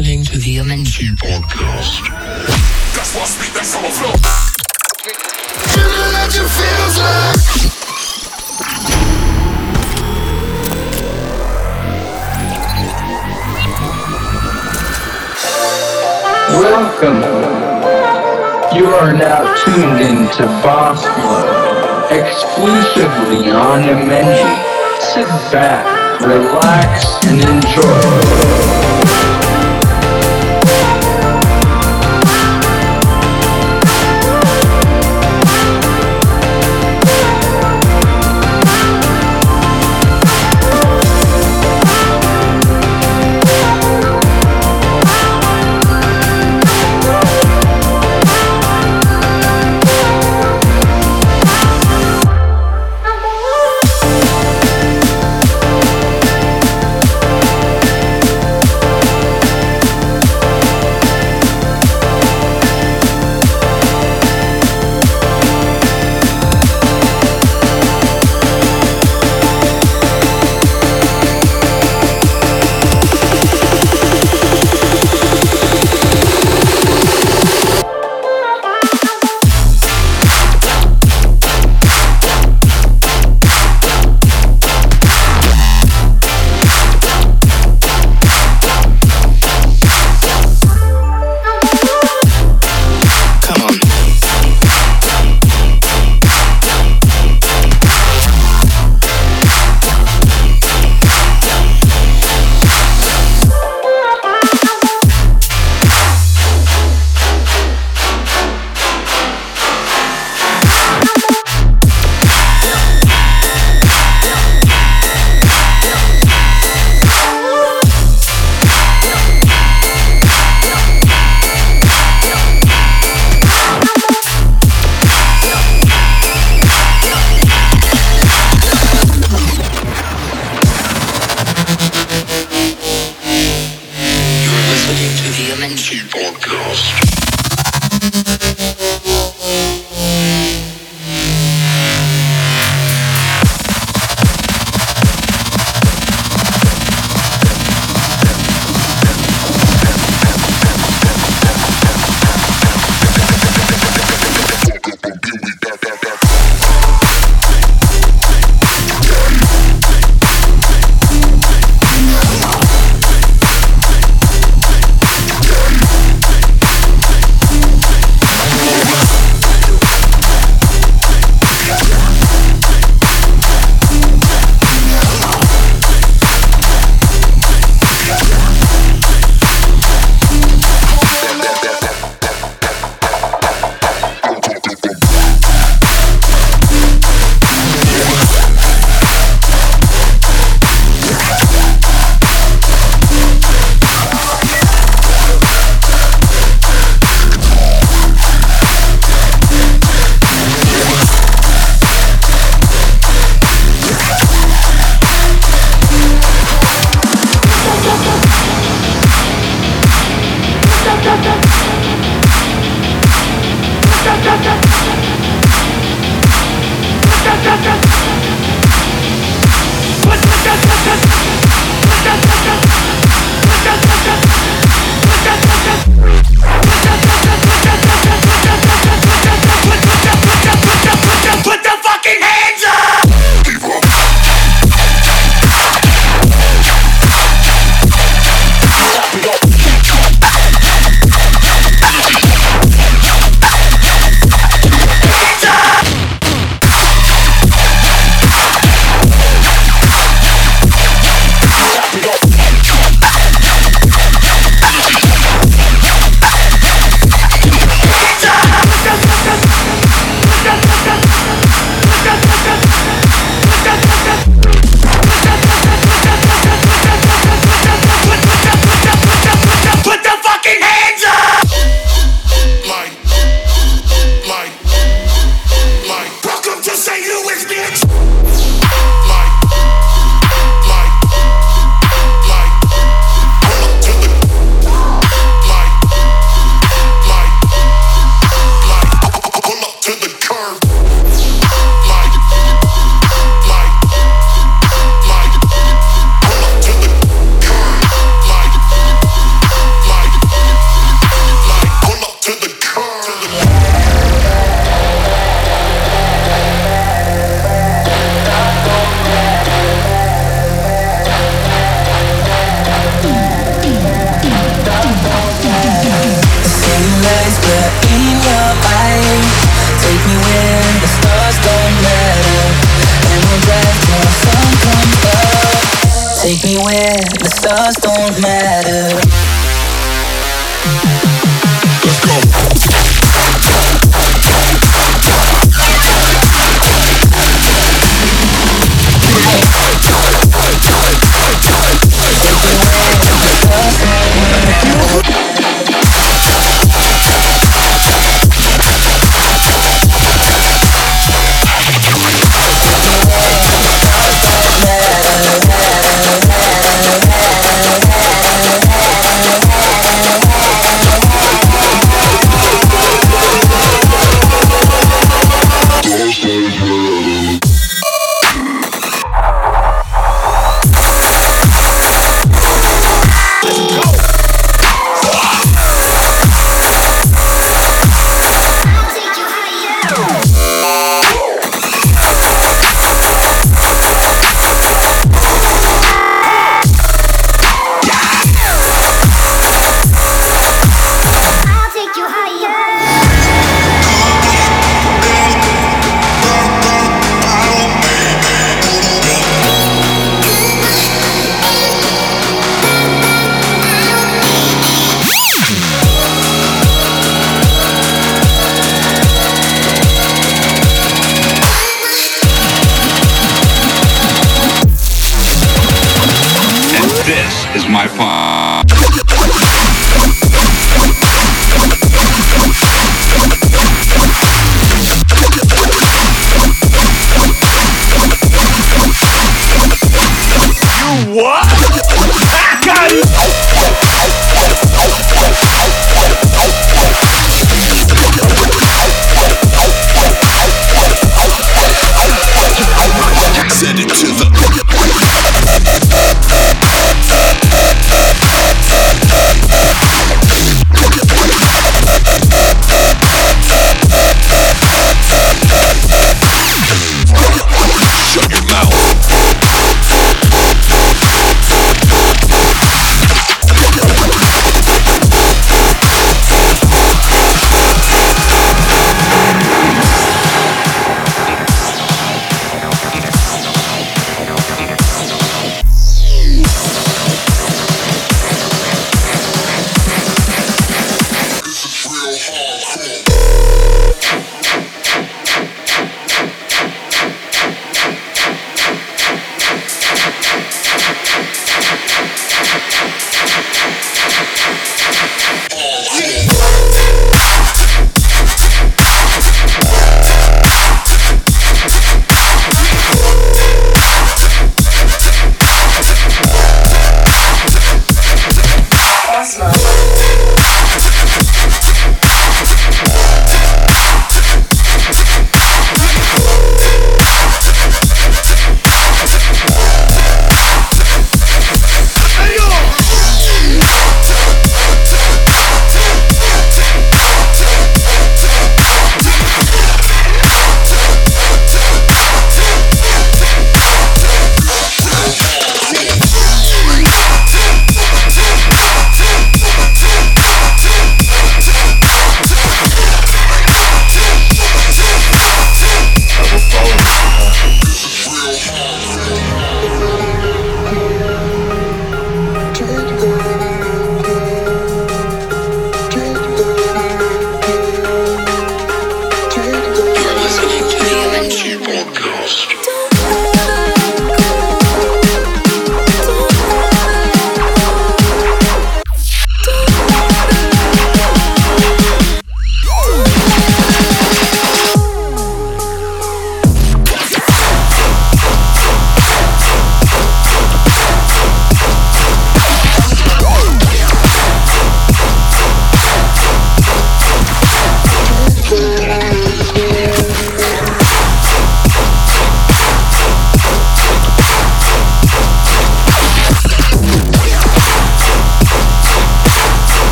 [0.00, 2.08] listening to the MNG podcast.
[2.96, 4.16] That's why I speak that summer flow.
[5.68, 7.36] Feeling feels like.
[16.56, 17.20] Welcome.
[18.74, 24.56] You are now tuned into Boss Flow, exclusively on Menji.
[25.12, 25.84] Sit back,
[26.22, 28.69] relax, and enjoy.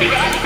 [0.00, 0.43] Yeah.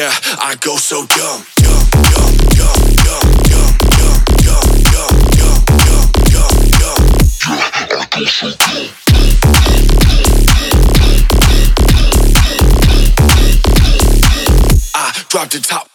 [0.00, 1.44] yeah, I go so dumb.
[1.60, 3.76] Dumb, dumb, dumb, dumb, dumb, dumb,
[4.40, 7.04] dumb, dumb, dumb, dumb, dumb, dumb.
[14.94, 15.89] I drop the top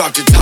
[0.00, 0.24] Dr.
[0.32, 0.39] Tom.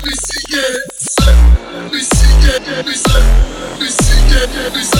[0.00, 0.76] Let me see it.
[1.72, 2.66] Let me see it.
[2.66, 4.50] Let me see it.
[4.54, 4.99] Let me see it.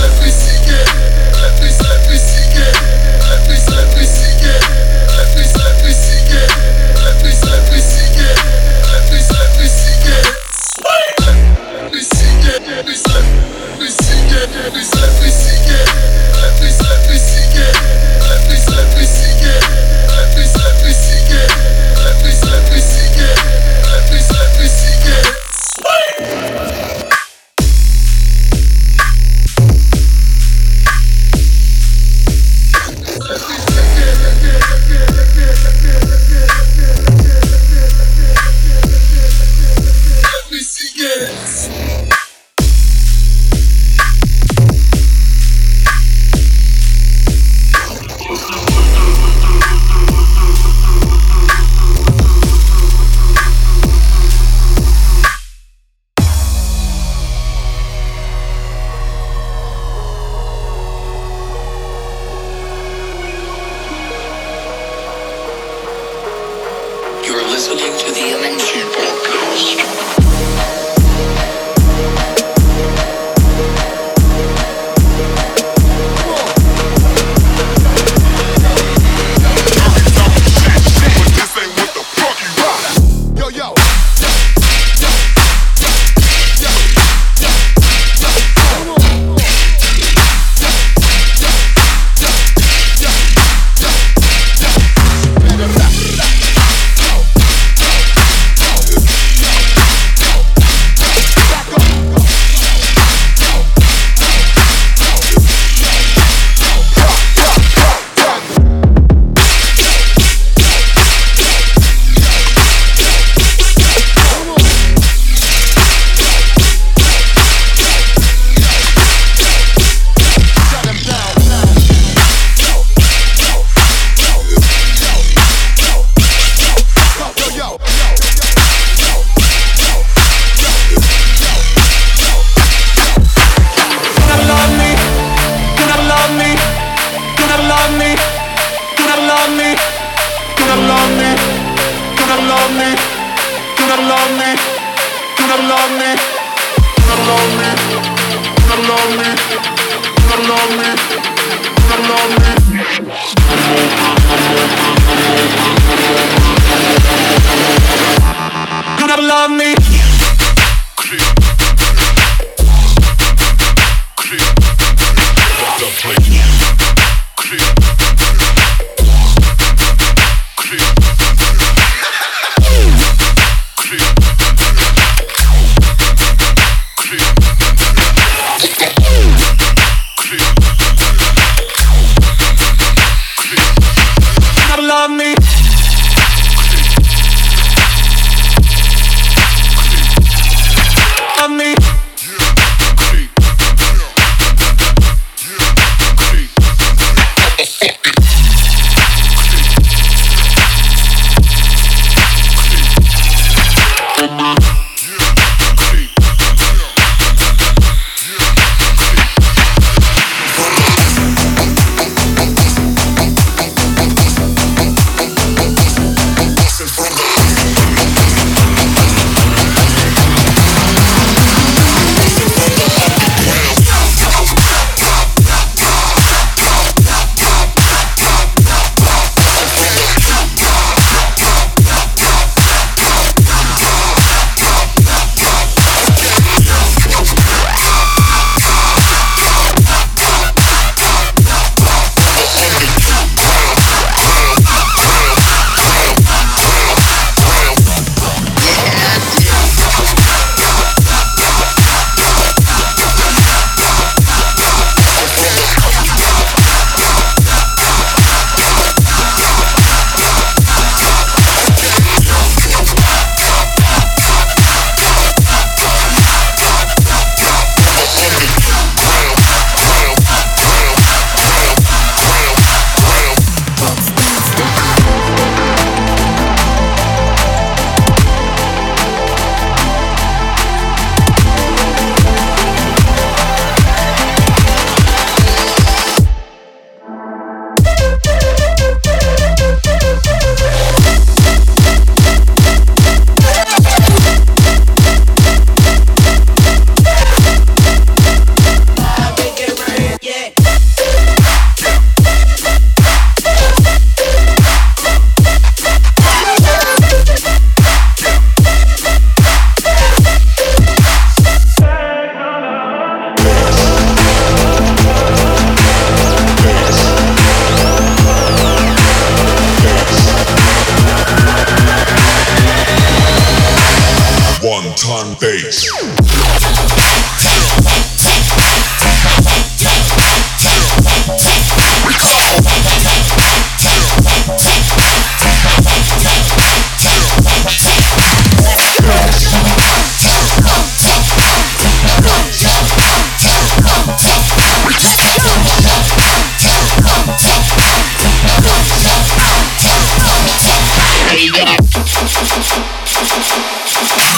[184.90, 185.59] Love me.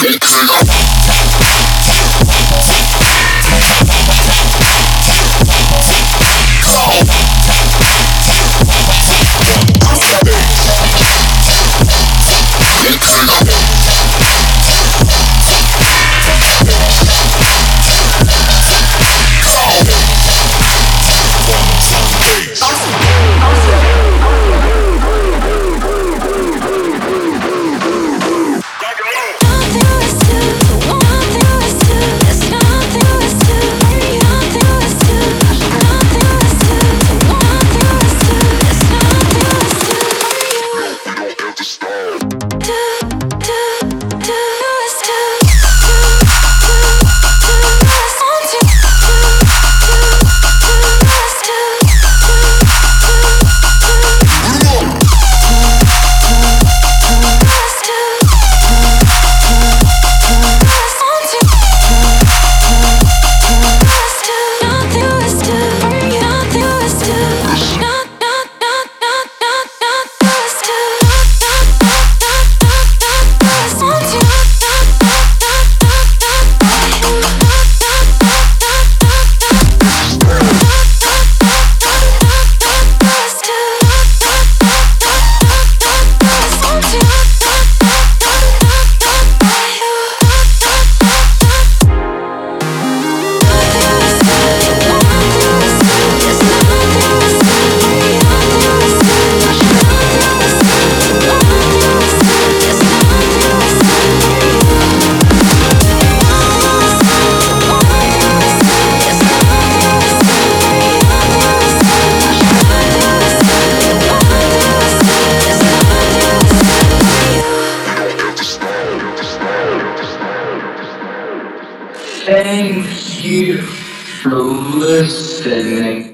[0.03, 0.33] Mix.